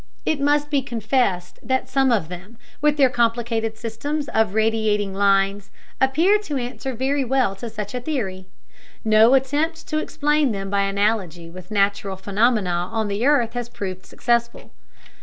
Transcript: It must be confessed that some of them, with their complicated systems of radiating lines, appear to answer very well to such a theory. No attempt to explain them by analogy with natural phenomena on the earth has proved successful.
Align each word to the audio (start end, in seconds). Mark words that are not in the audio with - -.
It 0.25 0.41
must 0.41 0.71
be 0.71 0.81
confessed 0.81 1.59
that 1.61 1.87
some 1.87 2.11
of 2.11 2.27
them, 2.27 2.57
with 2.81 2.97
their 2.97 3.07
complicated 3.07 3.77
systems 3.77 4.27
of 4.29 4.55
radiating 4.55 5.13
lines, 5.13 5.69
appear 6.01 6.39
to 6.39 6.57
answer 6.57 6.95
very 6.95 7.23
well 7.23 7.55
to 7.57 7.69
such 7.69 7.93
a 7.93 8.01
theory. 8.01 8.47
No 9.05 9.35
attempt 9.35 9.87
to 9.89 9.99
explain 9.99 10.53
them 10.53 10.71
by 10.71 10.81
analogy 10.81 11.51
with 11.51 11.69
natural 11.69 12.15
phenomena 12.15 12.89
on 12.91 13.09
the 13.09 13.23
earth 13.27 13.53
has 13.53 13.69
proved 13.69 14.07
successful. 14.07 14.71